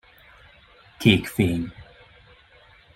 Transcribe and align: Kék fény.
Kék 0.97 1.27
fény. 1.27 1.73